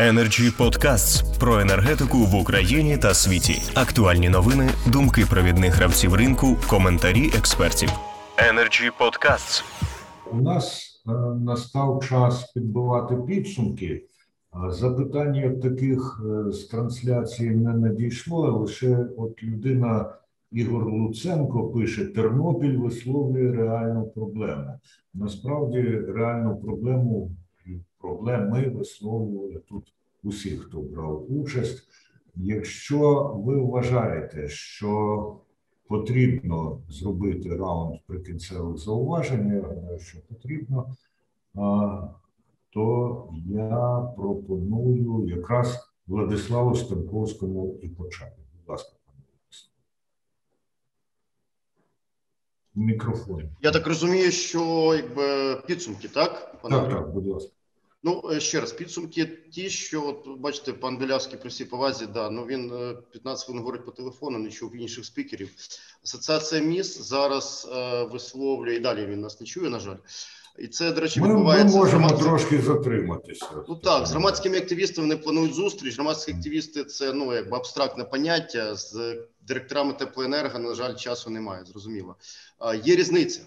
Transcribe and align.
Energy 0.00 0.50
Podcasts 0.58 1.38
про 1.40 1.60
енергетику 1.60 2.18
в 2.18 2.34
Україні 2.34 2.98
та 2.98 3.14
світі. 3.14 3.62
Актуальні 3.74 4.28
новини, 4.28 4.68
думки 4.92 5.24
провідних 5.30 5.74
гравців 5.74 6.14
ринку, 6.14 6.56
коментарі 6.68 7.26
експертів. 7.38 7.88
Energy 8.50 8.90
Podcasts. 9.00 9.64
У 10.32 10.36
нас 10.36 10.90
е, 11.08 11.12
настав 11.34 12.04
час 12.08 12.52
підбивати 12.52 13.16
підсумки. 13.16 13.86
Е, 13.86 14.70
Запитань 14.70 15.34
як 15.34 15.60
таких 15.60 16.22
е, 16.24 16.52
з 16.52 16.64
трансляції 16.64 17.50
не 17.50 17.72
надійшло. 17.72 18.58
Лише 18.58 19.06
от 19.16 19.42
людина 19.42 20.12
Ігор 20.52 20.92
Луценко 20.92 21.68
пише: 21.68 22.06
Тернопіль 22.06 22.76
висловлює 22.76 23.52
реальну 23.52 24.06
проблему. 24.06 24.80
Насправді 25.14 25.80
реальну 26.14 26.56
проблему 26.56 27.30
проблеми 28.00 28.68
висловлювали 28.68 29.62
тут 29.68 29.94
усі, 30.22 30.56
хто 30.56 30.80
брав 30.80 31.32
участь. 31.32 31.88
Якщо 32.36 33.32
ви 33.36 33.60
вважаєте, 33.60 34.48
що 34.48 35.36
потрібно 35.88 36.80
зробити 36.88 37.56
раунд 37.56 38.00
прикінцевих 38.06 38.78
зауважень, 38.78 39.48
я 39.48 39.62
гадаю, 39.62 39.98
що 39.98 40.18
потрібно, 40.28 40.96
то 42.70 43.28
я 43.46 44.08
пропоную 44.16 45.28
якраз 45.28 45.90
Владиславу 46.06 46.74
Станковському 46.74 47.78
і 47.82 47.88
почати. 47.88 48.36
Будь 48.52 48.68
ласка, 48.68 48.92
пане. 49.06 49.18
Мікрофон. 52.74 53.42
Я 53.62 53.70
так 53.70 53.86
розумію, 53.86 54.30
що 54.30 54.94
якби 54.94 55.56
підсумки, 55.66 56.08
так? 56.08 56.56
пане 56.62 56.76
Так, 56.76 56.90
так, 56.90 57.12
будь 57.14 57.26
ласка. 57.26 57.52
Ну 58.02 58.22
е, 58.32 58.40
ще 58.40 58.60
раз, 58.60 58.72
підсумки 58.72 59.26
ті, 59.52 59.70
що 59.70 60.06
от, 60.06 60.40
бачите, 60.40 60.72
пан 60.72 60.98
Білявський 60.98 61.38
при 61.38 61.48
всій 61.48 61.64
повазі, 61.64 62.06
да, 62.06 62.30
ну 62.30 62.46
він 62.46 62.72
е, 62.74 62.96
15 63.12 63.46
хвилин 63.46 63.62
говорить 63.62 63.84
по 63.84 63.90
телефону, 63.90 64.38
не 64.38 64.50
чув 64.50 64.76
інших 64.76 65.04
спікерів. 65.04 65.50
Асоціація 66.04 66.62
міст 66.62 67.02
зараз 67.02 67.68
е, 67.76 68.02
висловлює 68.04 68.74
і 68.74 68.80
далі 68.80 69.06
він 69.06 69.20
нас 69.20 69.40
не 69.40 69.46
чує, 69.46 69.70
на 69.70 69.80
жаль. 69.80 69.96
І 70.58 70.66
це, 70.68 70.92
до 70.92 71.00
речі, 71.00 71.20
Ми, 71.20 71.26
ми 71.28 71.34
відбувається. 71.34 71.68
з 71.68 71.76
можемо 71.76 72.06
громадським- 72.08 72.24
трошки 72.24 72.62
затриматися. 72.62 73.46
Ну 73.68 73.74
так, 73.76 74.06
з 74.06 74.10
громадськими 74.10 74.56
активістами 74.58 75.08
вони 75.08 75.20
планують 75.20 75.54
зустріч. 75.54 75.94
Громадські 75.94 76.32
активісти 76.32 76.84
це 76.84 77.12
ну 77.12 77.34
якби 77.34 77.56
абстрактне 77.56 78.04
поняття. 78.04 78.74
З 78.76 79.16
директорами 79.48 79.92
теплоенерго, 79.92 80.58
на 80.58 80.74
жаль, 80.74 80.94
часу 80.96 81.30
немає. 81.30 81.64
Зрозуміло. 81.64 82.16
А, 82.58 82.74
Є 82.74 82.96
різниця. 82.96 83.40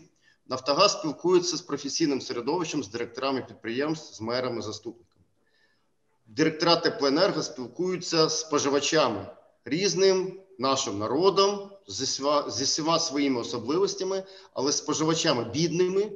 Нафтогаз 0.54 0.92
спілкується 0.92 1.58
з 1.58 1.62
професійним 1.62 2.22
середовищем, 2.22 2.84
з 2.84 2.88
директорами 2.88 3.42
підприємств, 3.42 4.16
з 4.16 4.22
мерами, 4.22 4.62
заступниками. 4.62 5.26
Директора 6.28 6.76
теплоенерго 6.76 7.44
спілкуються 7.44 8.30
з 8.30 8.40
споживачами 8.40 9.28
різним 9.66 10.40
нашим 10.60 11.00
народом 11.00 11.70
зі 11.88 12.64
всіма 12.64 13.00
своїми 13.00 13.40
особливостями, 13.40 14.24
але 14.54 14.72
споживачами 14.72 15.44
бідними, 15.44 16.12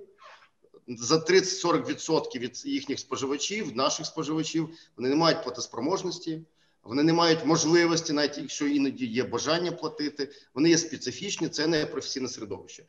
за 0.88 1.16
30-40% 1.16 2.40
від 2.40 2.66
їхніх 2.66 3.00
споживачів, 3.00 3.76
наших 3.76 4.06
споживачів, 4.06 4.70
вони 4.98 5.10
не 5.10 5.16
мають 5.16 5.44
платоспроможності, 5.44 6.42
вони 6.88 7.04
не 7.04 7.14
мають 7.14 7.46
можливості, 7.46 8.14
навіть 8.14 8.38
якщо 8.38 8.68
іноді 8.68 9.06
є 9.06 9.24
бажання 9.24 9.72
платити, 9.72 10.30
вони 10.54 10.70
є 10.70 10.78
специфічні, 10.78 11.50
це 11.50 11.68
не 11.68 11.86
професійне 11.86 12.28
середовище. 12.28 12.84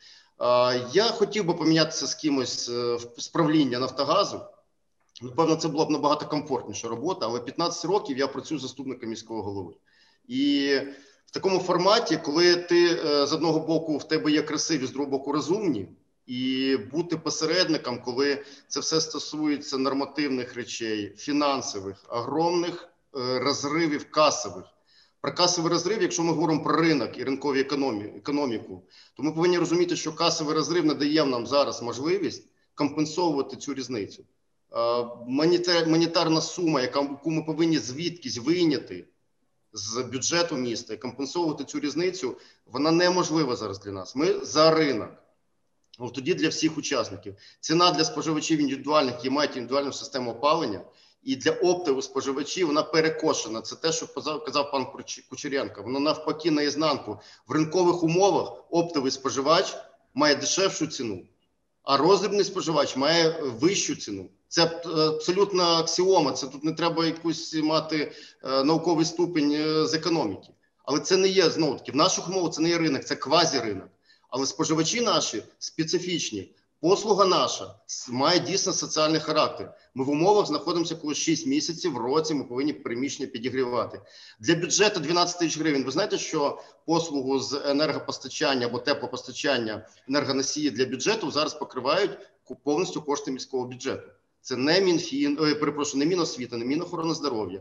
Я 0.92 1.04
хотів 1.04 1.44
би 1.44 1.54
помінятися 1.54 2.06
з 2.06 2.14
кимось 2.14 2.68
е, 2.68 2.98
з 3.16 3.28
правління 3.28 3.78
Нафтогазу. 3.78 4.40
Напевно, 5.22 5.56
це 5.56 5.68
була 5.68 5.84
б 5.84 5.90
набагато 5.90 6.26
комфортніша 6.26 6.88
робота, 6.88 7.26
але 7.26 7.40
15 7.40 7.84
років 7.84 8.18
я 8.18 8.28
працюю 8.28 8.60
заступником 8.60 9.08
міського 9.08 9.42
голови. 9.42 9.74
І 10.28 10.74
в 11.26 11.30
такому 11.30 11.58
форматі, 11.58 12.16
коли 12.16 12.56
ти 12.56 12.86
е, 12.86 13.26
з 13.26 13.32
одного 13.32 13.60
боку 13.60 13.96
в 13.96 14.08
тебе 14.08 14.30
є 14.30 14.42
красиві, 14.42 14.86
з 14.86 14.90
другого 14.90 15.10
боку 15.10 15.32
розумні, 15.32 15.88
і 16.26 16.76
бути 16.92 17.16
посередником, 17.16 18.02
коли 18.02 18.44
це 18.68 18.80
все 18.80 19.00
стосується 19.00 19.78
нормативних 19.78 20.54
речей, 20.54 21.14
фінансових, 21.16 22.04
огромних 22.08 22.88
розривів 23.12 24.10
касових. 24.10 24.64
Про 25.20 25.34
касовий 25.34 25.72
розрив, 25.72 26.02
якщо 26.02 26.22
ми 26.22 26.32
говоримо 26.32 26.62
про 26.62 26.76
ринок 26.76 27.18
і 27.18 27.24
ринкову 27.24 27.54
економіку, 27.54 28.82
то 29.16 29.22
ми 29.22 29.32
повинні 29.32 29.58
розуміти, 29.58 29.96
що 29.96 30.14
касовий 30.14 30.54
розрив 30.54 30.84
не 30.84 30.94
дає 30.94 31.24
нам 31.24 31.46
зараз 31.46 31.82
можливість 31.82 32.48
компенсовувати 32.74 33.56
цю 33.56 33.74
різницю. 33.74 34.24
Е, 34.72 35.86
Монетарна 35.86 36.40
сума, 36.40 36.80
яку 36.80 37.30
ми 37.30 37.42
повинні 37.42 37.78
звідкись 37.78 38.38
вийняти 38.38 39.04
з 39.72 40.02
бюджету 40.02 40.56
міста 40.56 40.94
і 40.94 40.96
компенсовувати 40.96 41.64
цю 41.64 41.80
різницю, 41.80 42.36
вона 42.66 42.90
неможлива 42.90 43.56
зараз 43.56 43.80
для 43.80 43.92
нас. 43.92 44.16
Ми 44.16 44.44
за 44.44 44.70
ринок. 44.70 45.10
Тоді 46.14 46.34
для 46.34 46.48
всіх 46.48 46.78
учасників. 46.78 47.34
Ціна 47.60 47.90
для 47.90 48.04
споживачів 48.04 48.58
індивідуальних, 48.58 49.14
які 49.14 49.30
мають 49.30 49.56
індивідуальну 49.56 49.92
систему 49.92 50.30
опалення, 50.30 50.80
і 51.22 51.36
для 51.36 51.50
оптових 51.50 52.04
споживачів 52.04 52.66
вона 52.66 52.82
перекошена. 52.82 53.60
Це 53.60 53.76
те, 53.76 53.92
що 53.92 54.06
казав, 54.46 54.70
пан 54.72 54.82
Куч- 54.84 55.28
Кучеренко. 55.30 55.82
Воно 55.82 56.00
навпаки 56.00 56.50
наізнанку. 56.50 57.18
В 57.46 57.52
ринкових 57.52 58.02
умовах 58.02 58.52
оптовий 58.70 59.10
споживач 59.12 59.76
має 60.14 60.36
дешевшу 60.36 60.86
ціну, 60.86 61.26
а 61.82 61.96
роздрібний 61.96 62.44
споживач 62.44 62.96
має 62.96 63.40
вищу 63.40 63.96
ціну. 63.96 64.30
Це 64.48 64.62
аб- 64.64 64.98
абсолютна 65.00 65.78
аксіома. 65.78 66.32
Це 66.32 66.46
тут 66.46 66.64
не 66.64 66.72
треба 66.72 67.06
якусь 67.06 67.54
мати 67.54 68.12
е, 68.44 68.64
науковий 68.64 69.04
ступень 69.04 69.52
е, 69.52 69.86
з 69.86 69.94
економіки. 69.94 70.48
Але 70.84 71.00
це 71.00 71.16
не 71.16 71.28
є 71.28 71.50
знову 71.50 71.74
таки 71.78 71.92
в 71.92 71.96
наших 71.96 72.28
умовах. 72.28 72.52
Це 72.52 72.62
не 72.62 72.68
є 72.68 72.78
ринок, 72.78 73.04
це 73.04 73.16
квазіринок. 73.16 73.88
Але 74.30 74.46
споживачі 74.46 75.00
наші 75.00 75.42
специфічні. 75.58 76.52
Послуга 76.80 77.24
наша 77.24 77.74
має 78.08 78.40
дійсно 78.40 78.72
соціальний 78.72 79.20
характер. 79.20 79.74
Ми 79.94 80.04
в 80.04 80.10
умовах 80.10 80.46
знаходимося 80.46 80.96
коли 80.96 81.14
6 81.14 81.46
місяців 81.46 81.92
в 81.92 81.96
році. 81.96 82.34
Ми 82.34 82.44
повинні 82.44 82.72
приміщення 82.72 83.28
підігрівати 83.28 84.00
для 84.40 84.54
бюджету 84.54 85.00
12 85.00 85.38
тисяч 85.38 85.58
гривень. 85.58 85.84
Ви 85.84 85.90
знаєте, 85.90 86.18
що 86.18 86.62
послугу 86.86 87.40
з 87.40 87.62
енергопостачання 87.66 88.66
або 88.66 88.78
теплопостачання 88.78 89.88
енергоносії 90.08 90.70
для 90.70 90.86
бюджету 90.86 91.30
зараз 91.30 91.54
покривають 91.54 92.18
повністю 92.64 93.02
кошти 93.02 93.30
міського 93.30 93.64
бюджету. 93.64 94.08
Це 94.40 94.56
не 94.56 94.80
Мінфін, 94.80 95.38
ой, 95.40 95.54
перепрошую, 95.54 96.04
не 96.04 96.10
Міносвіти, 96.10 96.56
не 96.56 96.64
Мінохорони 96.64 97.14
здоров'я. 97.14 97.60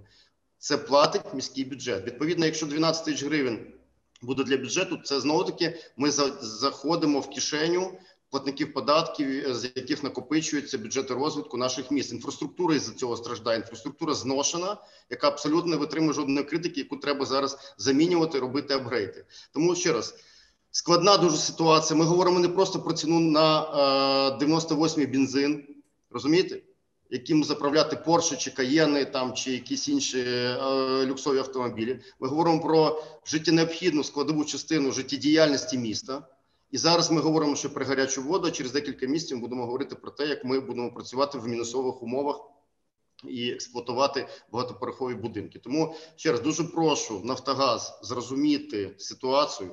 Це 0.57 0.78
платить 0.78 1.34
міський 1.34 1.66
бюджет. 1.66 2.05
Відповідно, 2.05 2.45
якщо 2.45 2.66
12 2.66 3.05
тисяч 3.05 3.23
гривень 3.23 3.73
буде 4.22 4.44
для 4.44 4.57
бюджету, 4.57 4.97
це 5.03 5.19
знову 5.19 5.44
таки 5.44 5.79
ми 5.97 6.11
заходимо 6.41 7.19
в 7.19 7.29
кишеню 7.29 7.91
платників 8.37 8.73
податків, 8.73 9.27
е, 9.27 9.55
з 9.55 9.63
яких 9.75 10.03
накопичується 10.03 10.77
бюджети 10.77 11.13
розвитку 11.13 11.57
наших 11.57 11.91
міст. 11.91 12.13
Інфраструктура 12.13 12.75
із 12.75 12.93
цього 12.93 13.17
страждає. 13.17 13.57
Інфраструктура 13.59 14.13
зношена, 14.13 14.77
яка 15.09 15.27
абсолютно 15.27 15.71
не 15.71 15.77
витримує 15.77 16.13
жодної 16.13 16.45
критики, 16.45 16.79
яку 16.79 16.97
треба 16.97 17.25
зараз 17.25 17.73
замінювати, 17.77 18.39
робити 18.39 18.73
апгрейди. 18.73 19.25
Тому 19.53 19.75
ще 19.75 19.93
раз. 19.93 20.15
Складна 20.71 21.17
дуже 21.17 21.37
ситуація. 21.37 21.99
Ми 21.99 22.05
говоримо 22.05 22.39
не 22.39 22.49
просто 22.49 22.79
про 22.79 22.93
ціну 22.93 23.19
на 23.19 23.61
е, 23.61 24.45
98-й 24.45 25.05
бензин, 25.05 25.63
розумієте? 26.11 26.61
Яким 27.09 27.43
заправляти 27.43 27.95
Порше 27.95 28.35
чи 28.35 28.51
Каєни 28.51 29.05
там 29.05 29.33
чи 29.33 29.51
якісь 29.51 29.87
інші 29.87 30.19
е, 30.19 31.05
люксові 31.05 31.37
автомобілі. 31.37 31.99
Ми 32.19 32.27
говоримо 32.27 32.61
про 32.61 33.03
життєнеобхідну 33.25 34.03
складову 34.03 34.45
частину 34.45 34.91
життєдіяльності 34.91 35.77
міста. 35.77 36.23
І 36.72 36.78
зараз 36.78 37.11
ми 37.11 37.22
говоримо, 37.22 37.55
що 37.55 37.73
при 37.73 37.85
гарячу 37.85 38.23
воду 38.23 38.51
через 38.51 38.72
декілька 38.72 39.07
місяців 39.07 39.39
будемо 39.39 39.66
говорити 39.66 39.95
про 39.95 40.11
те, 40.11 40.25
як 40.25 40.45
ми 40.45 40.59
будемо 40.59 40.91
працювати 40.94 41.38
в 41.38 41.47
мінусових 41.47 42.03
умовах 42.03 42.39
і 43.29 43.50
експлуатувати 43.51 44.28
багатоповерхові 44.51 45.16
будинки. 45.16 45.59
Тому 45.59 45.96
ще 46.16 46.31
раз 46.31 46.41
дуже 46.41 46.64
прошу 46.64 47.22
Нафтогаз 47.23 47.99
зрозуміти 48.03 48.96
ситуацію. 48.97 49.72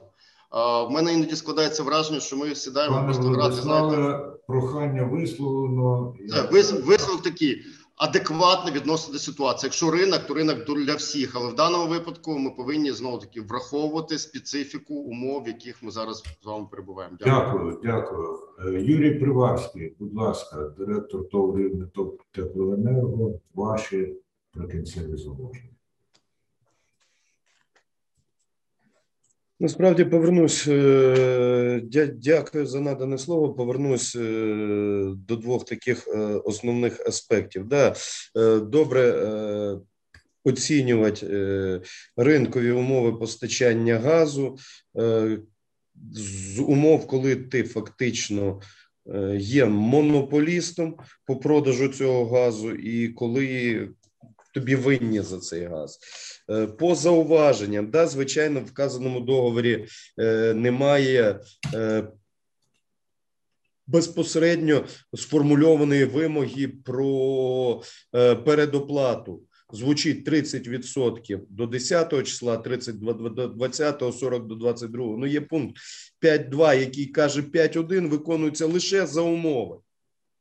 В 0.89 0.91
мене 0.91 1.15
іноді 1.15 1.37
складається 1.37 1.83
враження, 1.83 2.21
що 2.21 2.37
ми 2.37 2.55
сідаємо 2.55 2.97
Пане 2.97 3.07
просто 3.07 3.29
грати. 3.29 3.55
Знаєте, 3.55 4.19
прохання 4.47 5.03
висловлено. 5.05 6.15
Так, 6.31 6.53
вис- 6.53 6.83
висновок 6.85 7.23
такий 7.23 7.63
адекватно 7.97 8.73
відносити 8.73 9.13
до 9.13 9.19
ситуації. 9.19 9.69
Якщо 9.69 9.91
ринок, 9.91 10.27
то 10.27 10.35
ринок 10.35 10.65
для 10.65 10.95
всіх. 10.95 11.37
Але 11.37 11.51
в 11.51 11.55
даному 11.55 11.87
випадку 11.91 12.39
ми 12.39 12.51
повинні 12.51 12.93
знову 12.93 13.19
таки 13.19 13.41
враховувати 13.41 14.19
специфіку 14.19 14.95
умов, 14.95 15.43
в 15.43 15.49
яких 15.49 15.83
ми 15.83 15.91
зараз 15.91 16.25
з 16.43 16.47
вами 16.47 16.67
перебуваємо. 16.71 17.17
Дякую, 17.21 17.81
дякую. 17.83 18.39
дякую. 18.59 18.85
Юрій 18.85 19.15
Приварський, 19.19 19.97
будь 19.99 20.15
ласка, 20.15 20.75
директор 20.79 21.29
ТОВ 21.29 21.59
«Рівне 21.59 21.87
ТОП 21.87 22.23
Теплоенерго, 22.33 23.41
ваші 23.55 24.17
прикінцеві 24.53 25.17
зауваження. 25.17 25.74
Насправді 29.65 30.05
повернусь. 30.05 30.69
е, 30.69 31.81
дя- 31.85 32.15
Дякую 32.15 32.67
за 32.67 32.81
надане 32.81 33.19
слово. 33.19 33.55
Повернусь 33.55 34.17
е, 34.17 34.21
до 35.29 35.37
двох 35.37 35.65
таких 35.65 36.09
е, 36.09 36.19
основних 36.21 37.01
аспектів. 37.07 37.65
Да, 37.69 37.95
добре, 38.61 39.15
оцінювати 40.45 41.27
ринкові 42.17 42.71
умови 42.71 43.13
постачання 43.13 43.99
газу 43.99 44.57
з 46.13 46.59
умов, 46.59 47.07
коли 47.07 47.37
ти 47.37 47.63
фактично 47.63 48.61
є 49.37 49.65
монополістом 49.67 50.97
по 51.27 51.37
продажу 51.37 51.89
цього 51.89 52.27
газу, 52.27 52.71
і 52.73 53.09
коли 53.09 53.89
тобі 54.55 54.75
винні 54.75 55.21
за 55.21 55.39
цей 55.39 55.65
газ. 55.65 55.99
По 56.79 56.95
зауваженням, 56.95 57.91
да, 57.91 58.07
звичайно, 58.07 58.61
в 58.61 58.65
вказаному 58.65 59.21
договорі 59.21 59.87
немає 60.55 61.41
безпосередньо 63.87 64.85
сформульованої 65.15 66.05
вимоги 66.05 66.69
про 66.69 67.83
передоплату 68.45 69.43
звучить 69.73 70.29
30% 70.29 71.41
до 71.49 71.67
10 71.67 72.27
числа, 72.27 72.57
30 72.57 72.99
до 72.99 73.49
20, 73.49 74.15
40 74.15 74.47
до 74.47 74.55
22. 74.55 75.17
Ну 75.19 75.27
є 75.27 75.41
пункт 75.41 75.77
5.2, 76.23 76.81
який 76.81 77.07
каже 77.07 77.41
5.1 77.41 78.09
виконується 78.09 78.67
лише 78.67 79.07
за 79.07 79.21
умови. 79.21 79.77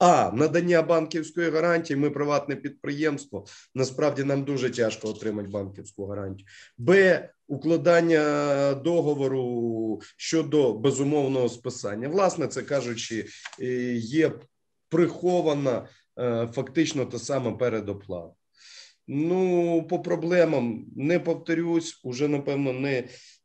А 0.06 0.32
надання 0.34 0.82
банківської 0.82 1.50
гарантії. 1.50 1.98
Ми 1.98 2.10
приватне 2.10 2.56
підприємство. 2.56 3.46
Насправді 3.76 4.24
нам 4.24 4.44
дуже 4.44 4.70
тяжко 4.70 5.10
отримати 5.10 5.50
банківську 5.50 6.06
гарантію. 6.06 6.48
Б. 6.78 7.30
Укладання 7.48 8.74
договору 8.74 10.02
щодо 10.18 10.74
безумовного 10.74 11.50
списання. 11.50 12.08
Власне, 12.08 12.48
це 12.48 12.62
кажучи, 12.62 13.26
є 13.98 14.32
прихована 14.90 15.88
е, 16.20 16.50
фактично 16.54 17.06
та 17.06 17.20
сама 17.20 17.52
передоплата. 17.52 18.34
Ну, 19.08 19.88
по 19.90 20.00
проблемам 20.00 20.86
не 20.96 21.20
повторюсь, 21.20 22.00
уже 22.04 22.28
напевно 22.28 22.74
не 22.74 23.04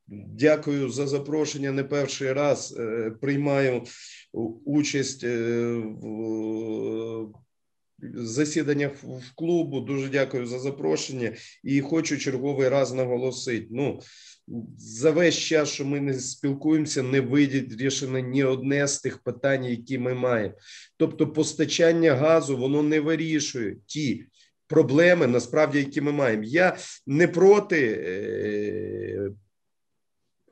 дякую 0.08 0.90
за 0.90 1.06
запрошення. 1.06 1.72
Не 1.72 1.84
перший 1.84 2.32
раз 2.32 2.76
е, 2.78 3.10
приймаю 3.20 3.82
участь 4.64 5.25
е, 5.25 5.75
в 6.02 7.28
засіданнях 8.14 8.93
в 9.02 9.34
клубу. 9.34 9.81
Дуже 9.81 10.08
дякую 10.08 10.46
за 10.46 10.58
запрошення 10.58 11.32
і 11.64 11.81
хочу 11.81 12.19
черговий 12.19 12.69
раз 12.69 12.93
наголосити. 12.93 13.66
Ну 13.70 14.00
за 14.78 15.10
весь 15.10 15.37
час, 15.37 15.69
що 15.69 15.84
ми 15.84 16.00
не 16.00 16.14
спілкуємося, 16.14 17.02
не 17.02 17.20
вийде 17.20 17.76
рішення 17.84 18.20
ні 18.20 18.44
одне 18.44 18.88
з 18.88 19.00
тих 19.00 19.19
питань, 19.19 19.64
які 19.64 19.99
ми 19.99 20.14
маємо. 20.14 20.55
Тобто, 20.96 21.32
постачання 21.32 22.14
газу 22.14 22.56
воно 22.56 22.82
не 22.82 23.00
вирішує 23.00 23.76
ті 23.87 24.26
проблеми, 24.66 25.26
насправді, 25.26 25.78
які 25.78 26.00
ми 26.00 26.12
маємо. 26.12 26.43
Я 26.43 26.76
не 27.06 27.28
проти 27.28 28.05
е, 28.06 29.31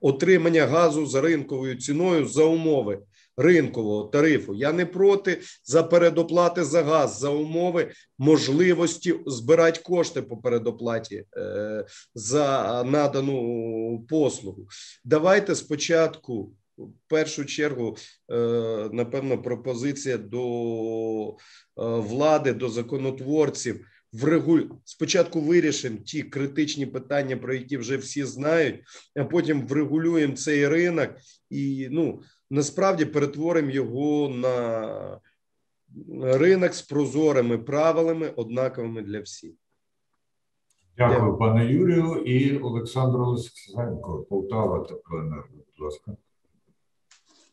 отримання 0.07 0.67
газу 0.67 1.07
за 1.07 1.21
ринковою 1.21 1.75
ціною 1.75 2.27
за 2.27 2.45
умови 2.45 2.99
ринкового 3.37 4.05
тарифу. 4.05 4.55
Я 4.55 4.73
не 4.73 4.87
проти 4.87 5.41
за 5.65 5.83
передоплати 5.83 6.65
за 6.65 6.83
газ 6.83 7.19
за 7.19 7.31
умови 7.31 7.93
можливості 8.19 9.15
збирати 9.27 9.81
кошти 9.83 10.23
по 10.23 10.37
передоплаті 10.37 11.25
е, 11.37 11.85
за 12.15 12.85
надану 12.85 14.07
послугу. 14.09 14.69
Давайте 15.05 15.55
спочатку. 15.55 16.53
В 16.79 17.09
першу 17.09 17.45
чергу, 17.45 17.97
е, 18.33 18.37
напевно, 18.93 19.43
пропозиція 19.43 20.19
до 20.19 21.29
е, 21.29 21.35
влади, 21.77 22.53
до 22.53 22.69
законотворців 22.69 23.87
врегуль... 24.21 24.63
спочатку 24.85 25.41
вирішимо 25.41 25.97
ті 25.97 26.23
критичні 26.23 26.87
питання, 26.87 27.37
про 27.37 27.55
які 27.55 27.77
вже 27.77 27.97
всі 27.97 28.25
знають, 28.25 28.81
а 29.17 29.25
потім 29.25 29.67
врегулюємо 29.67 30.37
цей 30.37 30.69
ринок 30.69 31.11
і 31.51 31.89
ну 31.91 32.23
насправді 32.51 33.05
перетворимо 33.05 33.71
його 33.71 34.29
на 34.29 35.21
ринок 36.21 36.75
з 36.75 36.83
прозорими 36.83 37.59
правилами, 37.59 38.33
однаковими 38.37 39.03
для 39.03 39.21
всіх. 39.21 39.53
Дякую, 40.97 41.19
Дякую. 41.19 41.39
пане 41.39 41.67
Юрію 41.67 42.15
і 42.15 42.59
Олександру 42.59 43.27
Олександренко, 43.27 44.27
Полтава 44.31 44.85
Теплоенерго, 44.85 45.49
будь 45.53 45.85
ласка. 45.85 46.17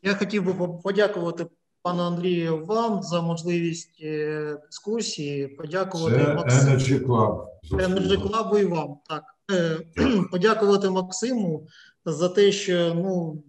Я 0.02 0.14
хотів 0.14 0.44
би 0.44 0.68
подякувати 0.82 1.46
пану 1.84 2.02
Андрію 2.02 2.66
вам 2.66 3.02
за 3.02 3.20
можливість 3.20 3.98
е, 4.02 4.56
дискусії. 4.66 5.48
Подякувати 5.48 6.24
Це 6.24 6.34
Максиму 6.34 6.70
Energy 6.70 7.06
Club. 7.06 7.46
Energy 7.70 8.22
Club 8.22 8.60
і 8.60 8.64
вам. 8.64 8.96
Так 9.08 9.24
е, 9.50 9.78
подякувати 10.30 10.90
Максиму 10.90 11.66
за 12.04 12.28
те, 12.28 12.52
що 12.52 12.94
ну 12.94 13.42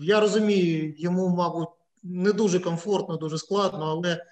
я 0.00 0.20
розумію, 0.20 0.94
йому, 0.98 1.28
мабуть, 1.28 1.68
не 2.02 2.32
дуже 2.32 2.60
комфортно, 2.60 3.16
дуже 3.16 3.38
складно, 3.38 3.84
але 3.84 4.24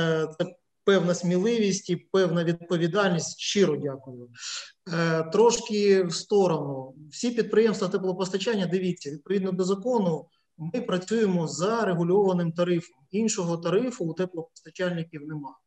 е, 0.00 0.28
це 0.38 0.54
певна 0.84 1.14
сміливість 1.14 1.90
і 1.90 1.96
певна 1.96 2.44
відповідальність. 2.44 3.38
Щиро 3.38 3.76
дякую. 3.76 4.28
Трошки 5.32 6.02
в 6.02 6.14
сторону. 6.14 6.94
Всі 7.10 7.30
підприємства 7.30 7.88
теплопостачання, 7.88 8.66
дивіться, 8.66 9.10
відповідно 9.10 9.52
до 9.52 9.64
закону, 9.64 10.26
ми 10.58 10.80
працюємо 10.80 11.46
за 11.46 11.84
регульованим 11.84 12.52
тарифом. 12.52 12.96
Іншого 13.10 13.56
тарифу 13.56 14.04
у 14.04 14.14
теплопостачальників 14.14 15.22
нема. 15.26 15.58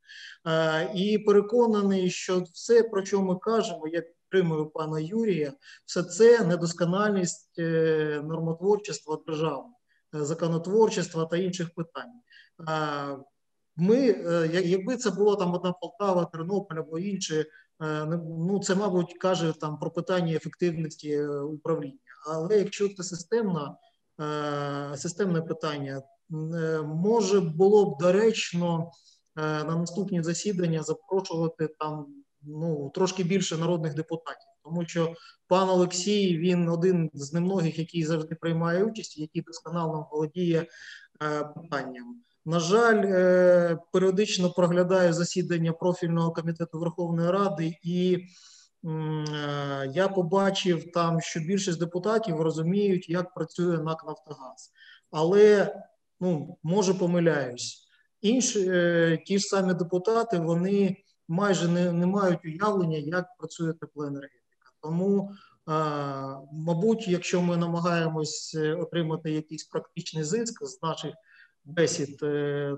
Е, 0.48 0.92
і 0.96 1.18
переконаний, 1.18 2.10
що 2.10 2.40
все, 2.40 2.84
про 2.84 3.06
що 3.06 3.22
ми 3.22 3.36
кажемо, 3.36 3.88
я 3.88 4.02
підтримую 4.02 4.66
пана 4.66 5.00
Юрія, 5.00 5.54
все 5.86 6.04
це 6.04 6.44
недоскональність 6.46 7.60
е, 7.60 8.22
нормотворчества 8.24 9.18
держави, 9.28 9.64
е, 10.16 10.26
законотворчества 10.26 11.26
та 11.26 11.38
інших 11.38 11.70
питань. 11.74 12.12
Ми, 13.80 13.98
якби 14.54 14.98
це 14.98 15.12
було 15.12 15.36
там 15.36 15.54
одна 15.54 15.72
Полтава, 15.72 16.26
Тернопіль 16.26 16.76
або 16.76 17.00
інше, 17.00 17.46
ну 18.40 18.60
це, 18.64 18.76
мабуть, 18.76 19.18
каже 19.18 19.54
там 19.62 19.80
про 19.80 19.92
питання 19.92 20.34
ефективності 20.34 21.26
управління. 21.28 21.98
Але 22.28 22.58
якщо 22.58 22.90
це 22.90 23.04
системна 23.04 23.78
системне 24.96 25.42
питання. 25.42 26.02
Е, 26.32 26.82
може 26.82 27.40
було 27.40 27.86
б 27.86 27.98
доречно 28.00 28.92
е, 29.38 29.42
на 29.42 29.76
наступні 29.76 30.24
засідання 30.24 30.84
запрошувати 30.84 31.68
там 31.80 32.06
ну 32.42 32.92
трошки 32.94 33.24
більше 33.24 33.58
народних 33.58 33.94
депутатів, 33.94 34.50
тому 34.64 34.86
що 34.86 35.14
пан 35.48 35.70
Олексій 35.70 36.38
він 36.38 36.70
один 36.70 37.10
з 37.14 37.34
немногих, 37.34 37.80
який 37.80 38.06
завжди 38.06 38.36
приймає 38.36 38.84
участь, 38.84 39.18
який 39.18 39.42
досконало 39.42 40.08
володіє 40.12 40.68
питанням. 41.56 42.22
На 42.46 42.60
жаль, 42.60 43.02
періодично 43.92 44.52
проглядаю 44.52 45.14
засідання 45.14 45.74
профільного 45.74 46.32
комітету 46.32 46.80
Верховної 46.80 47.32
Ради 47.32 47.78
і. 47.84 48.18
Е, 48.86 49.92
я 49.94 50.08
побачив 50.08 50.92
там, 50.92 51.22
що 51.22 51.40
більшість 51.40 51.80
депутатів 51.80 52.42
розуміють, 52.42 53.10
як 53.10 53.34
працює 53.34 53.78
НАК 53.78 54.06
Нафтогаз. 54.08 54.72
Але 55.12 55.76
ну, 56.20 56.58
може 56.64 56.94
помиляюсь. 56.94 57.88
Інші 58.22 58.70
е, 58.70 59.18
ті 59.26 59.40
ж 59.40 59.48
самі 59.48 59.74
депутати 59.74 60.40
вони 60.40 60.98
майже 61.28 61.68
не, 61.68 61.92
не 61.92 62.06
мають 62.06 62.46
уявлення, 62.46 62.98
як 62.98 63.26
працює 63.38 63.74
теплоенергетика. 63.74 64.72
Тому, 64.82 65.32
мабуть, 66.52 67.08
якщо 67.08 67.42
ми 67.42 67.58
намагаємось 67.58 68.56
е, 68.56 68.74
отримати 68.76 69.32
якийсь 69.32 69.64
практичний 69.64 70.24
зиск 70.24 70.66
з 70.66 70.82
наших 70.84 71.14
бесід, 71.66 72.18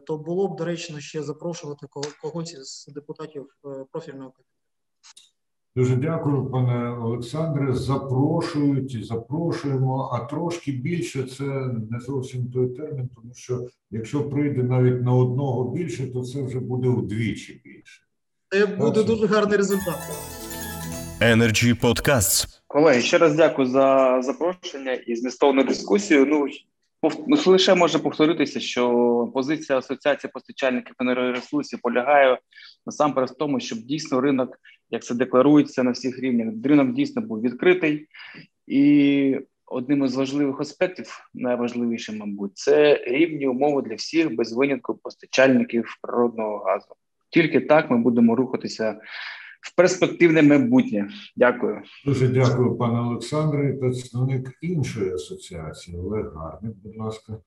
то 0.07 0.17
було 0.17 0.47
б 0.47 0.55
доречно 0.55 0.99
ще 0.99 1.23
запрошувати 1.23 1.87
когось 2.21 2.53
із 2.53 2.85
депутатів 2.95 3.47
профільного 3.91 4.31
комітету. 4.31 4.58
Дуже 5.75 5.95
дякую, 5.95 6.45
пане 6.45 6.89
Олександре. 6.89 7.73
Запрошують 7.73 8.95
і 8.95 9.03
запрошуємо. 9.03 10.09
А 10.13 10.19
трошки 10.19 10.71
більше 10.71 11.23
це 11.23 11.43
не 11.89 11.99
зовсім 11.99 12.51
той 12.51 12.69
термін, 12.69 13.09
тому 13.15 13.33
що 13.33 13.67
якщо 13.91 14.29
прийде 14.29 14.63
навіть 14.63 15.01
на 15.01 15.13
одного 15.13 15.71
більше, 15.71 16.13
то 16.13 16.23
це 16.23 16.41
вже 16.41 16.59
буде 16.59 16.87
удвічі 16.87 17.61
більше. 17.65 18.01
Це 18.49 18.65
буде 18.65 19.03
дуже 19.03 19.27
гарний 19.27 19.57
результат. 19.57 19.99
Energy 21.21 21.81
Podcasts. 21.81 22.47
Колеги, 22.67 23.01
ще 23.01 23.17
раз 23.17 23.35
дякую 23.35 23.67
за 23.67 24.17
запрошення 24.21 24.93
і 24.93 25.15
змістовну 25.15 25.63
дискусію. 25.63 26.25
Ну 26.25 26.47
ну 27.27 27.37
лише 27.45 27.75
може 27.75 27.99
повторитися, 27.99 28.59
що 28.59 28.91
позиція 29.33 29.77
асоціації 29.77 30.31
постачальників 30.33 30.95
енергоресурсів 30.99 31.79
полягає 31.81 32.39
насамперед 32.85 33.29
в 33.29 33.37
тому, 33.37 33.59
щоб 33.59 33.79
дійсно 33.79 34.21
ринок 34.21 34.57
як 34.89 35.03
це 35.03 35.15
декларується 35.15 35.83
на 35.83 35.91
всіх 35.91 36.19
рівнях. 36.19 36.53
Ринок 36.63 36.93
дійсно 36.93 37.21
був 37.21 37.41
відкритий, 37.41 38.07
і 38.67 39.39
одним 39.65 40.05
із 40.05 40.15
важливих 40.15 40.61
аспектів, 40.61 41.29
найважливішим, 41.33 42.17
мабуть, 42.17 42.57
це 42.57 43.03
рівні 43.07 43.47
умови 43.47 43.81
для 43.81 43.95
всіх 43.95 44.35
без 44.35 44.53
винятку 44.53 44.95
постачальників 45.03 45.97
природного 46.01 46.57
газу. 46.57 46.95
Тільки 47.29 47.61
так 47.61 47.91
ми 47.91 47.97
будемо 47.97 48.35
рухатися 48.35 49.01
в 49.61 49.75
перспективне 49.75 50.41
майбутнє. 50.41 51.09
Дякую. 51.35 51.81
Дуже 52.05 52.27
дякую, 52.27 52.75
пане 52.75 52.99
Олександре. 52.99 53.73
Представник 53.73 54.57
іншої 54.61 55.13
асоціації 55.13 55.97
Олег 55.97 56.33
Гарник, 56.35 56.75
будь 56.83 56.97
ласка. 56.97 57.37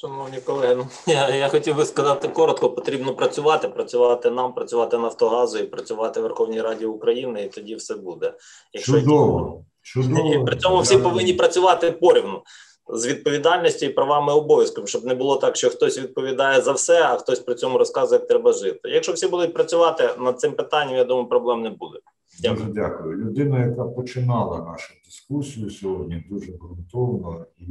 Шановні 0.00 0.38
колеги, 0.40 0.74
ну 0.74 0.86
я 1.12 1.34
я 1.34 1.48
хотів 1.48 1.76
би 1.76 1.84
сказати 1.84 2.28
коротко: 2.28 2.70
потрібно 2.70 3.14
працювати, 3.14 3.68
працювати 3.68 4.30
нам, 4.30 4.54
працювати 4.54 4.98
Нафтогазу 4.98 5.58
і 5.58 5.62
працювати 5.62 6.20
в 6.20 6.22
Верховній 6.22 6.60
Раді 6.60 6.86
України, 6.86 7.42
і 7.42 7.48
тоді 7.48 7.74
все 7.74 7.94
буде. 7.94 8.34
Якщо 8.72 9.00
чудово, 9.00 9.64
чудово. 9.82 10.34
І 10.34 10.44
при 10.44 10.56
цьому 10.56 10.80
всі 10.80 10.98
повинні 10.98 11.34
працювати 11.34 11.90
порівну 11.90 12.42
з 12.88 13.06
відповідальністю 13.06 13.86
і 13.86 13.88
правами 13.88 14.32
і 14.32 14.36
обов'язками, 14.36 14.86
щоб 14.86 15.04
не 15.04 15.14
було 15.14 15.36
так, 15.36 15.56
що 15.56 15.70
хтось 15.70 15.98
відповідає 15.98 16.60
за 16.60 16.72
все, 16.72 17.02
а 17.02 17.16
хтось 17.16 17.40
при 17.40 17.54
цьому 17.54 17.78
розказує, 17.78 18.20
як 18.20 18.28
треба 18.28 18.52
жити. 18.52 18.88
Якщо 18.88 19.12
всі 19.12 19.28
будуть 19.28 19.54
працювати 19.54 20.10
над 20.18 20.40
цим 20.40 20.52
питанням, 20.52 20.96
я 20.96 21.04
думаю, 21.04 21.28
проблем 21.28 21.62
не 21.62 21.70
буде. 21.70 21.98
Дякую. 22.42 22.66
Дуже 22.66 22.72
дякую. 22.72 23.16
Людина, 23.16 23.66
яка 23.66 23.84
починала 23.84 24.58
нашу 24.58 24.94
дискусію 25.04 25.70
сьогодні, 25.70 26.24
дуже 26.30 26.52
ґрунтовно 26.52 27.46
і, 27.58 27.64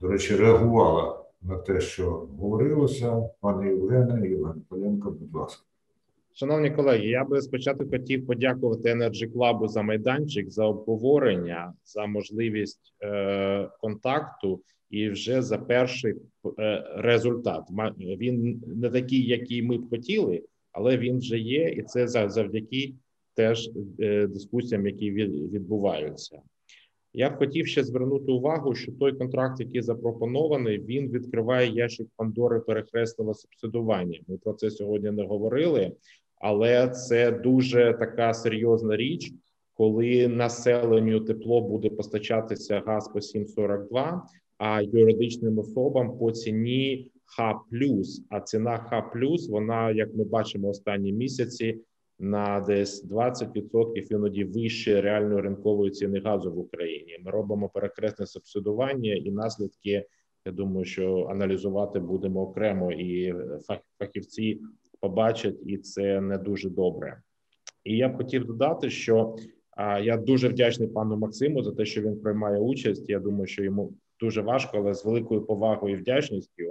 до 0.00 0.08
речі, 0.08 0.36
реагувала 0.36 1.24
на 1.42 1.56
те, 1.56 1.80
що 1.80 2.10
говорилося. 2.38 3.28
Пане 3.40 3.68
Євгене, 3.68 4.28
Євген 4.28 4.62
Поленко, 4.68 5.10
будь 5.10 5.34
ласка. 5.34 5.62
Шановні 6.38 6.70
колеги, 6.70 7.06
я 7.06 7.24
би 7.24 7.42
спочатку 7.42 7.90
хотів 7.90 8.26
подякувати 8.26 8.94
Energy 8.94 9.32
Club 9.32 9.68
за 9.68 9.82
майданчик, 9.82 10.50
за 10.50 10.64
обговорення, 10.64 11.72
за 11.84 12.06
можливість 12.06 12.94
е, 13.02 13.68
контакту 13.80 14.60
і 14.90 15.08
вже 15.08 15.42
за 15.42 15.58
перший 15.58 16.14
е, 16.58 16.84
результат. 16.96 17.62
Він 17.98 18.62
не 18.66 18.90
такий, 18.90 19.26
який 19.26 19.62
ми 19.62 19.78
б 19.78 19.90
хотіли, 19.90 20.42
але 20.72 20.98
він 20.98 21.18
вже 21.18 21.38
є, 21.38 21.68
і 21.68 21.82
це 21.82 22.08
завдяки 22.08 22.94
теж 23.34 23.70
е, 24.00 24.26
дискусіям, 24.26 24.86
які 24.86 25.10
відбуваються. 25.10 26.38
Я 27.18 27.30
б 27.30 27.36
хотів 27.36 27.66
ще 27.66 27.84
звернути 27.84 28.32
увагу, 28.32 28.74
що 28.74 28.92
той 28.92 29.12
контракт, 29.12 29.60
який 29.60 29.82
запропонований, 29.82 30.78
він 30.78 31.10
відкриває 31.10 31.70
ящик 31.70 32.08
Пандори 32.16 32.60
перехресного 32.60 33.34
субсидування. 33.34 34.20
Ми 34.28 34.36
про 34.36 34.52
це 34.52 34.70
сьогодні 34.70 35.10
не 35.10 35.26
говорили, 35.26 35.92
але 36.40 36.88
це 36.88 37.30
дуже 37.30 37.96
така 37.98 38.34
серйозна 38.34 38.96
річ, 38.96 39.32
коли 39.74 40.28
населенню 40.28 41.20
тепло 41.20 41.60
буде 41.60 41.90
постачатися 41.90 42.82
газ 42.86 43.08
по 43.08 43.18
7,42, 43.18 44.20
а 44.58 44.82
юридичним 44.82 45.58
особам 45.58 46.18
по 46.18 46.32
ціні 46.32 47.10
Х+. 47.24 47.54
А 48.28 48.40
ціна 48.40 48.78
Х+, 48.78 49.02
вона, 49.48 49.90
як 49.90 50.14
ми 50.14 50.24
бачимо 50.24 50.68
останні 50.68 51.12
місяці, 51.12 51.80
на 52.18 52.60
десь 52.60 53.10
20% 53.10 54.06
іноді 54.10 54.44
вище 54.44 55.00
реальної 55.00 55.40
ринкової 55.40 55.90
ціни 55.90 56.20
газу 56.20 56.52
в 56.52 56.58
Україні. 56.58 57.18
Ми 57.24 57.30
робимо 57.30 57.68
перекресне 57.68 58.26
субсидування 58.26 59.14
і 59.14 59.30
наслідки. 59.30 60.06
Я 60.44 60.52
думаю, 60.52 60.84
що 60.84 61.26
аналізувати 61.30 61.98
будемо 62.00 62.40
окремо, 62.40 62.92
і 62.92 63.34
фахівці 63.98 64.60
побачать, 65.00 65.56
і 65.66 65.78
це 65.78 66.20
не 66.20 66.38
дуже 66.38 66.70
добре. 66.70 67.22
І 67.84 67.96
я 67.96 68.08
б 68.08 68.16
хотів 68.16 68.44
додати, 68.44 68.90
що 68.90 69.36
я 70.02 70.16
дуже 70.16 70.48
вдячний 70.48 70.88
пану 70.88 71.16
Максиму 71.16 71.62
за 71.62 71.72
те, 71.72 71.84
що 71.84 72.02
він 72.02 72.20
приймає 72.20 72.58
участь. 72.58 73.08
Я 73.08 73.18
думаю, 73.18 73.46
що 73.46 73.64
йому 73.64 73.92
дуже 74.20 74.42
важко, 74.42 74.78
але 74.78 74.94
з 74.94 75.04
великою 75.04 75.42
повагою 75.42 75.94
і 75.94 75.98
вдячністю. 75.98 76.64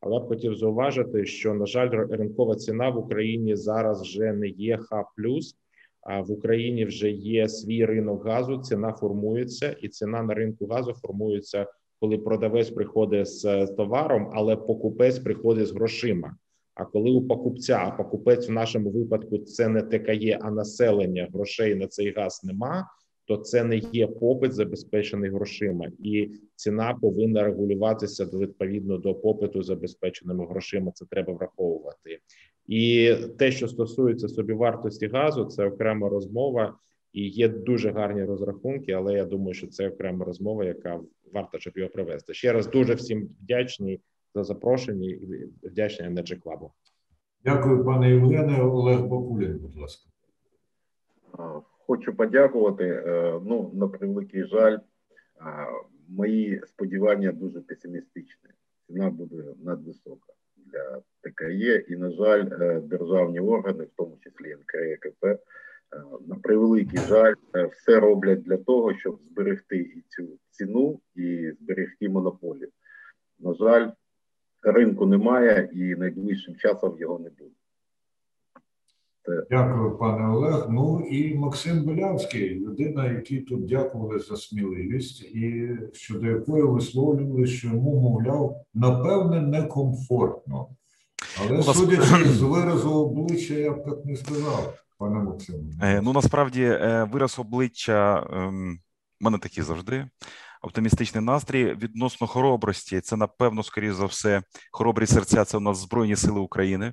Але 0.00 0.20
б 0.20 0.28
хотів 0.28 0.54
зауважити, 0.54 1.24
що 1.24 1.54
на 1.54 1.66
жаль, 1.66 1.90
ринкова 2.10 2.54
ціна 2.54 2.90
в 2.90 2.98
Україні 2.98 3.56
зараз 3.56 4.02
вже 4.02 4.32
не 4.32 4.48
є 4.48 4.76
Х+, 4.76 5.04
а 6.00 6.20
в 6.20 6.30
Україні 6.30 6.84
вже 6.84 7.10
є 7.10 7.48
свій 7.48 7.84
ринок 7.84 8.26
газу. 8.26 8.58
Ціна 8.58 8.92
формується, 8.92 9.76
і 9.82 9.88
ціна 9.88 10.22
на 10.22 10.34
ринку 10.34 10.66
газу 10.66 10.92
формується, 10.92 11.66
коли 12.00 12.18
продавець 12.18 12.70
приходить 12.70 13.28
з 13.28 13.66
товаром, 13.66 14.30
але 14.34 14.56
покупець 14.56 15.18
приходить 15.18 15.66
з 15.66 15.72
грошима. 15.72 16.36
А 16.74 16.84
коли 16.84 17.10
у 17.10 17.26
покупця, 17.26 17.82
а 17.84 17.90
покупець 17.90 18.48
в 18.48 18.52
нашому 18.52 18.90
випадку 18.90 19.38
це 19.38 19.68
не 19.68 19.82
ТКЄ, 19.82 20.38
а 20.42 20.50
населення 20.50 21.28
грошей 21.32 21.74
на 21.74 21.86
цей 21.86 22.12
газ 22.12 22.40
нема, 22.44 22.86
то 23.28 23.36
це 23.36 23.64
не 23.64 23.76
є 23.76 24.06
попит 24.06 24.52
забезпечений 24.52 25.30
грошима, 25.30 25.86
і 25.98 26.30
ціна 26.54 26.94
повинна 26.94 27.42
регулюватися 27.42 28.24
відповідно 28.24 28.98
до 28.98 29.14
попиту 29.14 29.62
забезпеченими 29.62 30.46
грошима. 30.46 30.92
Це 30.92 31.04
треба 31.10 31.32
враховувати. 31.32 32.18
І 32.66 33.14
те, 33.38 33.52
що 33.52 33.68
стосується 33.68 34.28
собівартості 34.28 35.06
газу, 35.06 35.44
це 35.44 35.66
окрема 35.66 36.08
розмова, 36.08 36.78
і 37.12 37.28
є 37.28 37.48
дуже 37.48 37.90
гарні 37.90 38.24
розрахунки. 38.24 38.92
Але 38.92 39.14
я 39.14 39.24
думаю, 39.24 39.54
що 39.54 39.66
це 39.66 39.88
окрема 39.88 40.24
розмова, 40.24 40.64
яка 40.64 41.00
варта, 41.32 41.58
щоб 41.58 41.78
його 41.78 41.90
провести. 41.90 42.34
Ще 42.34 42.52
раз 42.52 42.70
дуже 42.70 42.94
всім 42.94 43.28
вдячний 43.42 44.00
за 44.34 44.44
запрошення 44.44 45.10
і 45.10 45.44
вдячний 45.62 46.08
Energy 46.10 46.42
Club. 46.42 46.70
Дякую, 47.44 47.84
пане 47.84 48.10
Євгене. 48.10 48.62
Олег 48.62 49.00
Бакулін, 49.06 49.58
будь 49.58 49.76
ласка. 49.76 50.10
Хочу 51.88 52.14
подякувати. 52.14 52.84
Е, 52.84 53.40
ну, 53.44 53.70
на 53.74 53.88
превеликий 53.88 54.44
жаль, 54.44 54.78
мої 56.08 56.62
сподівання 56.66 57.32
дуже 57.32 57.60
песимістичні. 57.60 58.50
Ціна 58.86 59.10
буде 59.10 59.44
надвисока 59.64 60.32
для 60.56 61.02
ТКЄ, 61.20 61.84
і, 61.88 61.96
на 61.96 62.10
жаль, 62.10 62.48
е, 62.60 62.80
державні 62.80 63.40
органи, 63.40 63.84
в 63.84 63.90
тому 63.96 64.18
числі 64.20 64.56
НКРКП, 64.56 65.24
е, 65.24 65.38
на 66.26 66.36
превеликий 66.36 66.98
жаль, 66.98 67.34
все 67.72 68.00
роблять 68.00 68.42
для 68.42 68.56
того, 68.56 68.94
щоб 68.94 69.20
зберегти 69.30 69.76
і 69.76 70.04
цю 70.08 70.38
ціну 70.50 71.00
і 71.14 71.52
зберегти 71.60 72.08
монополію. 72.08 72.68
На 73.38 73.54
жаль, 73.54 73.90
ринку 74.62 75.06
немає 75.06 75.70
і 75.72 75.96
найближчим 75.96 76.56
часом 76.56 76.98
його 76.98 77.18
не 77.18 77.30
буде. 77.30 77.57
Дякую, 79.50 79.98
пане 79.98 80.28
Олег. 80.28 80.66
Ну 80.70 81.00
і 81.10 81.34
Максим 81.34 81.84
Белявський, 81.84 82.60
людина, 82.60 83.12
який 83.12 83.40
тут 83.40 83.66
дякували 83.66 84.18
за 84.18 84.36
сміливість, 84.36 85.22
і 85.22 85.70
щодо 85.92 86.26
якої 86.26 86.62
висловлювали, 86.62 87.46
що 87.46 87.68
йому, 87.68 88.00
мовляв, 88.00 88.64
напевне, 88.74 89.40
некомфортно. 89.40 90.68
Але 91.40 91.62
судячи 91.62 92.24
з 92.24 92.42
виразу 92.42 92.90
обличчя, 92.90 93.54
я 93.54 93.72
б 93.72 93.84
так 93.84 94.04
не 94.04 94.16
сказав, 94.16 94.74
пане 94.98 95.14
Максиму. 95.14 95.70
Е, 95.82 96.00
ну 96.00 96.12
насправді 96.12 96.62
е, 96.62 97.08
вираз 97.12 97.38
обличчя 97.38 98.26
ем, 98.32 98.78
в 99.20 99.24
мене 99.24 99.38
такий 99.38 99.64
завжди. 99.64 100.06
Оптимістичний 100.62 101.24
настрій 101.24 101.74
відносно 101.74 102.26
хоробрості. 102.26 103.00
Це 103.00 103.16
напевно, 103.16 103.62
скоріш 103.62 103.94
за 103.94 104.06
все, 104.06 104.42
хоробрі 104.72 105.06
серця. 105.06 105.44
Це 105.44 105.56
у 105.56 105.60
нас 105.60 105.78
Збройні 105.78 106.16
Сили 106.16 106.40
України. 106.40 106.92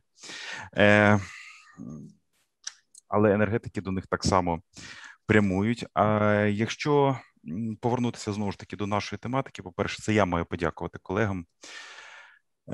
Але 3.08 3.34
енергетики 3.34 3.82
до 3.82 3.92
них 3.92 4.08
так 4.08 4.24
само 4.24 4.62
прямують. 5.26 5.86
А 5.94 6.34
якщо 6.52 7.20
повернутися 7.82 8.34
знову 8.34 8.52
ж 8.52 8.60
таки 8.60 8.76
до 8.76 8.88
нашої 8.88 9.18
тематики, 9.20 9.64
по 9.64 9.72
перше, 9.72 10.04
це 10.04 10.14
я 10.14 10.26
маю 10.26 10.46
подякувати 10.46 11.00
колегам 11.02 11.46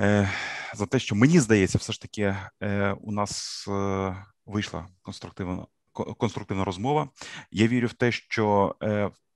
е, 0.00 0.30
за 0.74 0.86
те, 0.86 0.98
що 0.98 1.14
мені 1.14 1.40
здається, 1.40 1.78
все 1.78 1.92
ж 1.92 2.00
таки 2.00 2.36
е, 2.62 2.92
у 2.92 3.12
нас 3.12 3.64
е, 3.68 4.16
вийшла 4.46 4.88
конструктивна 5.02 5.66
конструктивна 6.18 6.64
розмова. 6.64 7.08
Я 7.50 7.66
вірю 7.66 7.86
в 7.86 7.92
те, 7.92 8.12
що 8.12 8.74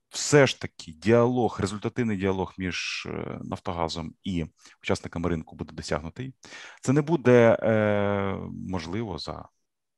все 0.09 0.47
ж 0.47 0.61
таки 0.61 0.91
діалог, 0.91 1.57
результативний 1.61 2.17
діалог 2.17 2.53
між 2.57 3.07
Нафтогазом 3.41 4.13
і 4.23 4.45
учасниками 4.83 5.29
ринку 5.29 5.55
буде 5.55 5.73
досягнутий. 5.73 6.33
Це 6.81 6.93
не 6.93 7.01
буде 7.01 7.57
можливо 8.51 9.17
за 9.17 9.45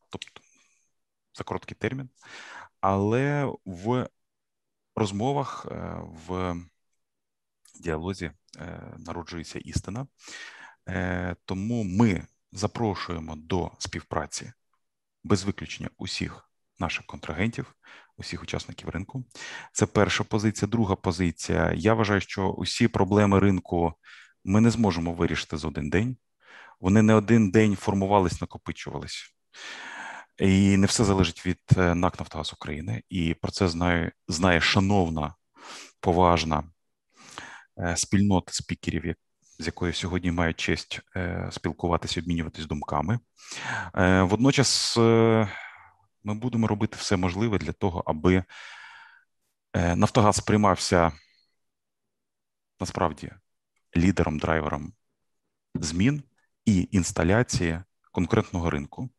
тобто 0.10 0.42
за 1.34 1.44
короткий 1.44 1.76
термін, 1.80 2.10
але 2.82 3.54
в 3.66 4.10
розмовах, 4.96 5.68
е, 5.72 6.02
в 6.28 6.56
діалозі 7.80 8.32
е, 8.58 8.94
народжується 8.98 9.60
істина. 9.60 10.08
Е, 10.90 11.36
тому 11.46 11.84
ми 11.84 12.26
запрошуємо 12.52 13.36
до 13.36 13.72
співпраці 13.80 14.52
без 15.24 15.44
виключення 15.44 15.90
усіх 15.98 16.50
наших 16.80 17.06
контрагентів, 17.06 17.76
усіх 18.18 18.44
учасників 18.44 18.90
ринку. 18.90 19.26
Це 19.74 19.86
перша 19.86 20.24
позиція. 20.24 20.70
Друга 20.70 20.96
позиція. 20.96 21.74
Я 21.76 21.94
вважаю, 21.94 22.22
що 22.22 22.50
усі 22.50 22.88
проблеми 22.88 23.40
ринку 23.40 23.94
ми 24.44 24.62
не 24.62 24.72
зможемо 24.72 25.14
вирішити 25.14 25.58
за 25.58 25.68
один 25.68 25.90
день. 25.90 26.18
Вони 26.80 27.02
не 27.02 27.14
один 27.14 27.52
день 27.52 27.76
формувались, 27.76 28.42
накопичувались. 28.42 29.36
І 30.40 30.78
не 30.78 30.88
все 30.88 31.04
залежить 31.04 31.46
від 31.46 31.60
е, 31.78 31.96
НАК 31.96 32.20
«Нафтогаз 32.20 32.54
України. 32.54 33.04
І 33.10 33.34
про 33.34 33.52
це 33.52 33.68
знає, 33.68 34.12
знає 34.28 34.62
шановна, 34.62 35.34
поважна 36.00 36.64
е, 37.80 37.98
спільнота 37.98 38.54
спікерів, 38.54 39.16
з 39.60 39.66
якою 39.66 39.94
сьогодні 39.94 40.32
маю 40.32 40.54
честь 40.54 41.02
е, 41.16 41.50
спілкуватися, 41.52 42.20
обмінюватись 42.20 42.66
думками. 42.66 43.20
Водночас 44.22 44.98
ми 46.24 46.34
будемо 46.34 46.68
робити 46.68 46.98
все 47.00 47.18
можливе 47.18 47.58
для 47.58 47.72
того, 47.72 48.04
аби 48.06 48.44
Нафтогаз 49.74 50.36
сприймався 50.36 51.12
насправді 52.80 53.32
лідером, 53.98 54.40
драйвером 54.40 54.94
змін 55.76 56.24
і 56.66 56.90
інсталяції 56.92 57.80
конкурентного 58.12 58.70
ринку. 58.70 59.10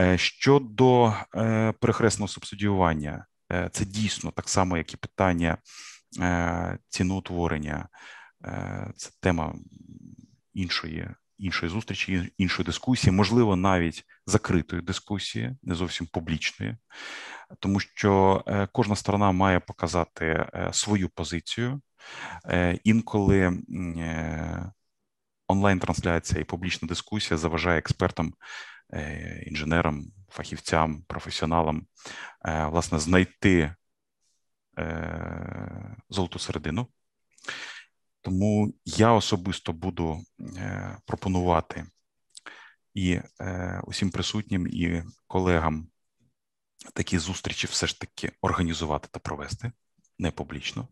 Е, 0.00 0.18
Щодо 0.18 1.14
е, 1.36 1.72
перехресного 1.80 2.28
субсидіювання, 2.28 3.26
е, 3.52 3.68
це 3.72 3.84
дійсно 3.84 4.30
так 4.30 4.48
само, 4.48 4.76
як 4.76 4.94
і 4.94 4.96
питання 4.96 5.58
ціноутворення. 6.88 7.88
Це 8.96 9.10
тема 9.20 9.54
іншої, 10.54 11.08
іншої 11.38 11.72
зустрічі, 11.72 12.32
іншої 12.38 12.66
дискусії, 12.66 13.12
можливо, 13.12 13.56
навіть 13.56 14.04
закритої 14.26 14.82
дискусії, 14.82 15.56
не 15.62 15.74
зовсім 15.74 16.06
публічної, 16.06 16.76
тому 17.58 17.80
що 17.80 18.44
кожна 18.72 18.96
сторона 18.96 19.32
має 19.32 19.60
показати 19.60 20.46
свою 20.72 21.08
позицію. 21.08 21.80
Інколи 22.84 23.58
онлайн-трансляція 25.52 26.40
і 26.40 26.44
публічна 26.44 26.88
дискусія 26.88 27.38
заважає 27.38 27.78
експертам, 27.78 28.34
інженерам, 29.46 30.04
фахівцям, 30.28 31.02
професіоналам 31.02 31.86
е, 32.44 32.66
власне 32.66 32.98
знайти 32.98 33.74
е, 34.78 35.96
золоту 36.08 36.38
середину. 36.38 36.88
Тому 38.20 38.74
я 38.84 39.12
особисто 39.12 39.72
буду 39.72 40.20
е, 40.56 40.98
пропонувати 41.06 41.86
і 42.94 43.20
е, 43.40 43.80
усім 43.84 44.10
присутнім, 44.10 44.66
і 44.66 45.02
колегам 45.26 45.88
такі 46.94 47.18
зустрічі 47.18 47.66
все 47.66 47.86
ж 47.86 48.00
таки 48.00 48.32
організувати 48.40 49.08
та 49.10 49.20
провести 49.20 49.72
не 50.18 50.30
публічно. 50.30 50.88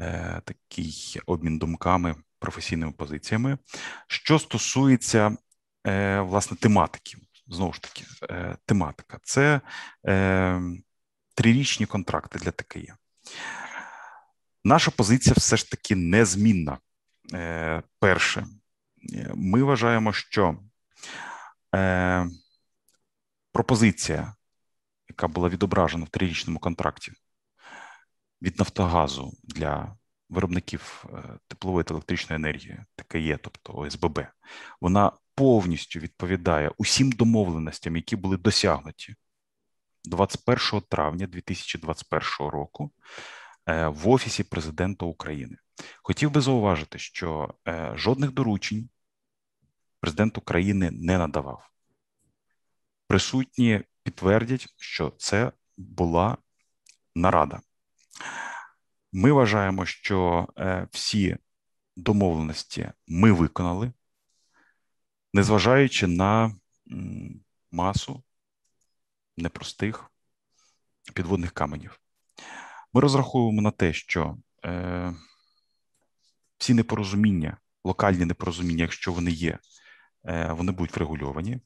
Е, 0.00 0.40
такий 0.44 1.20
обмін 1.26 1.58
думками, 1.58 2.14
професійними 2.38 2.92
позиціями. 2.92 3.58
Що 4.06 4.38
стосується 4.38 5.36
е, 5.86 6.20
власне 6.20 6.56
тематики, 6.56 7.18
знову 7.46 7.72
ж 7.72 7.82
таки, 7.82 8.04
е, 8.30 8.56
тематика 8.66 9.18
це 9.22 9.60
е, 10.08 10.60
трирічні 11.34 11.86
контракти 11.86 12.38
для 12.38 12.50
ТКЄ. 12.50 12.94
Наша 14.64 14.90
позиція 14.90 15.34
все 15.36 15.56
ж 15.56 15.70
таки 15.70 15.96
незмінна. 15.96 16.78
Перше, 17.98 18.46
ми 19.34 19.62
вважаємо, 19.62 20.12
що 20.12 20.58
пропозиція, 23.52 24.34
яка 25.08 25.28
була 25.28 25.48
відображена 25.48 26.04
в 26.04 26.08
трирічному 26.08 26.58
контракті 26.58 27.12
від 28.42 28.58
Нафтогазу 28.58 29.32
для 29.44 29.96
виробників 30.28 31.04
е, 31.14 31.38
теплової 31.48 31.84
та 31.84 31.94
електричної 31.94 32.36
енергії, 32.36 32.78
ТКЄ, 32.96 33.38
тобто 33.42 33.72
ОСББ, 33.72 34.26
вона 34.80 35.12
повністю 35.34 36.00
відповідає 36.00 36.72
усім 36.78 37.12
домовленостям, 37.12 37.96
які 37.96 38.16
були 38.16 38.36
досягнуті 38.36 39.14
21 40.04 40.80
травня 40.80 41.26
2021 41.26 42.50
року 42.50 42.90
е, 43.66 43.88
в 43.88 44.08
Офісі 44.08 44.44
президента 44.44 45.06
України. 45.06 45.56
Хотів 46.02 46.30
би 46.30 46.40
зауважити, 46.40 46.98
що 46.98 47.54
е, 47.68 47.92
жодних 47.96 48.32
доручень 48.32 48.88
президент 50.00 50.38
України 50.38 50.90
не 50.90 51.18
надавав. 51.18 51.70
Присутні 53.06 53.82
підтвердять, 54.02 54.74
що 54.76 55.12
це 55.18 55.52
була 55.76 56.36
нарада. 57.14 57.60
Ми 59.12 59.32
вважаємо, 59.32 59.86
що 59.86 60.48
е, 60.58 60.88
всі 60.90 61.36
домовленості 61.96 62.92
ми 63.06 63.32
виконали, 63.32 63.92
незважаючи 65.32 66.06
на 66.06 66.56
масу 67.72 68.22
непростих 69.36 70.10
підводних 71.14 71.52
каменів. 71.52 72.00
Ми 72.92 73.00
розраховуємо 73.00 73.62
на 73.62 73.70
те, 73.70 73.92
що 73.92 74.38
е, 74.64 75.14
всі 76.58 76.74
непорозуміння, 76.74 77.56
локальні 77.84 78.24
непорозуміння, 78.24 78.82
якщо 78.82 79.12
вони 79.12 79.30
є, 79.30 79.58
е, 80.24 80.52
вони 80.52 80.72
будуть 80.72 80.96
врегульовані. 80.96 81.60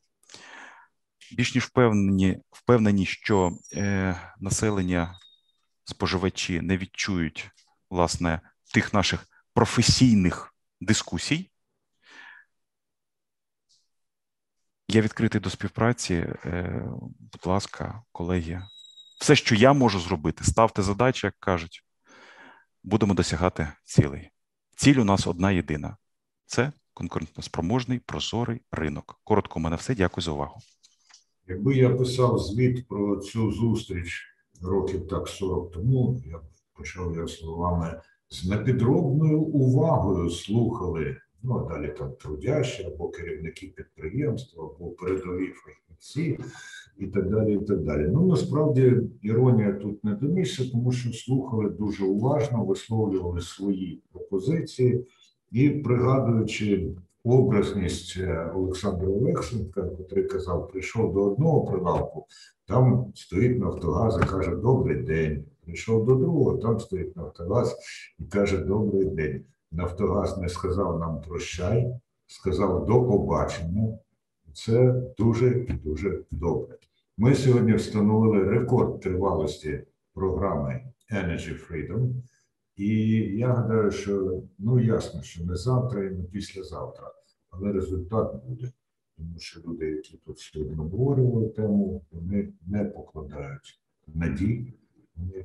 Більш 1.32 1.54
ніж 1.54 1.64
впевнені, 1.64 2.38
впевнені, 2.50 3.06
що 3.06 3.52
е, 3.74 4.16
населення, 4.40 5.18
споживачі 5.84 6.60
не 6.60 6.76
відчують 6.76 7.50
власне 7.90 8.40
тих 8.74 8.94
наших 8.94 9.26
професійних 9.54 10.54
дискусій. 10.80 11.50
Я 14.88 15.00
відкритий 15.00 15.40
до 15.40 15.50
співпраці. 15.50 16.14
Е, 16.14 16.84
будь 17.18 17.46
ласка, 17.46 18.02
колеги, 18.12 18.62
все, 19.20 19.36
що 19.36 19.54
я 19.54 19.72
можу 19.72 20.00
зробити, 20.00 20.44
ставте 20.44 20.82
задачі, 20.82 21.26
як 21.26 21.34
кажуть, 21.38 21.84
будемо 22.82 23.14
досягати 23.14 23.68
цілей. 23.84 24.30
Ціль 24.76 24.96
у 24.96 25.04
нас 25.04 25.26
одна 25.26 25.50
єдина: 25.50 25.96
це 26.46 26.72
конкурентноспроможний 26.94 27.98
прозорий 27.98 28.60
ринок. 28.70 29.20
Коротко, 29.24 29.58
у 29.58 29.62
мене 29.62 29.76
все. 29.76 29.94
Дякую 29.94 30.22
за 30.22 30.30
увагу. 30.30 30.60
Якби 31.48 31.76
я 31.76 31.90
писав 31.90 32.38
звіт 32.38 32.88
про 32.88 33.16
цю 33.16 33.52
зустріч 33.52 34.31
років 34.62 35.08
так 35.08 35.28
40 35.28 35.72
тому, 35.72 36.20
я 36.26 36.40
почав 36.74 37.16
я 37.16 37.26
словами 37.26 38.00
з 38.28 38.48
непідробною 38.48 39.40
увагою 39.40 40.30
слухали. 40.30 41.16
Ну, 41.42 41.54
а 41.54 41.74
далі 41.74 41.94
там 41.98 42.12
трудящі 42.12 42.84
або 42.84 43.08
керівники 43.08 43.74
підприємства, 43.76 44.64
або 44.64 44.90
передові 44.90 45.46
фахівці, 45.46 46.38
і 46.98 47.06
так 47.06 47.30
далі. 47.30 47.54
і 47.54 47.58
так 47.58 47.82
далі. 47.82 48.08
Ну 48.12 48.26
насправді 48.26 48.96
іронія 49.22 49.72
тут 49.72 50.04
не 50.04 50.14
до 50.14 50.26
місця, 50.26 50.70
тому 50.72 50.92
що 50.92 51.12
слухали 51.12 51.70
дуже 51.70 52.04
уважно, 52.04 52.64
висловлювали 52.64 53.40
свої 53.40 54.02
пропозиції 54.12 55.06
і 55.52 55.70
пригадуючи 55.70 56.88
образність 57.24 58.16
е, 58.18 58.50
Олександра 58.54 59.08
Олексенка, 59.08 59.88
який 59.98 60.24
казав, 60.24 60.68
прийшов 60.68 61.14
до 61.14 61.22
одного 61.22 61.64
прилавку, 61.64 62.26
там 62.66 63.12
стоїть 63.14 63.60
Нафтогаз 63.60 64.20
і 64.22 64.26
каже 64.26 64.56
Добрий 64.56 65.02
день. 65.02 65.44
Прийшов 65.64 66.06
до 66.06 66.14
другого, 66.14 66.56
там 66.56 66.80
стоїть 66.80 67.16
Нафтогаз 67.16 67.76
і 68.18 68.24
каже 68.24 68.58
Добрий 68.58 69.04
день. 69.04 69.44
Нафтогаз 69.72 70.38
не 70.38 70.48
сказав 70.48 70.98
нам 70.98 71.20
прощай, 71.20 71.94
сказав 72.26 72.86
до 72.86 73.04
побачення. 73.04 73.98
Це 74.54 74.94
дуже 75.18 75.66
і 75.68 75.72
дуже 75.72 76.22
добре. 76.30 76.76
Ми 77.18 77.34
сьогодні 77.34 77.74
встановили 77.74 78.44
рекорд 78.44 79.00
тривалості 79.00 79.82
програми 80.14 80.80
Energy 81.12 81.54
Freedom. 81.68 82.08
І 82.82 82.94
я 83.38 83.48
гадаю, 83.48 83.90
що 83.90 84.42
ну 84.58 84.80
ясно, 84.80 85.22
що 85.22 85.44
не 85.44 85.56
завтра 85.56 86.04
і 86.04 86.10
не 86.10 86.22
післязавтра, 86.22 87.12
але 87.50 87.72
результат 87.72 88.34
буде. 88.48 88.72
Тому 89.16 89.38
що 89.38 89.60
люди, 89.66 89.86
які 89.86 90.16
тут 90.26 90.38
сьогодні 90.38 90.78
обговорювали 90.78 91.48
тему, 91.48 92.02
вони 92.12 92.48
не 92.66 92.84
покладають 92.84 93.80
надій, 94.06 94.72
вони 95.16 95.44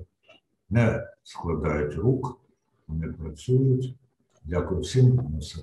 не 0.70 1.08
складають 1.24 1.96
рук, 1.96 2.40
вони 2.88 3.08
працюють. 3.08 3.96
Дякую 4.44 4.82
всім. 4.82 5.16
На 5.16 5.38
все. 5.40 5.60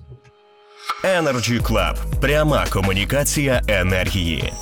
Energy 1.03 1.61
Club. 1.61 2.21
Пряма 2.21 2.65
комунікація 2.73 3.61
енергії. 3.67 4.53